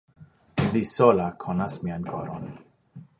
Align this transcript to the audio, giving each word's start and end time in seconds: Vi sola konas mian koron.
Vi 0.71 0.81
sola 0.93 1.27
konas 1.45 1.77
mian 1.85 2.11
koron. 2.15 2.51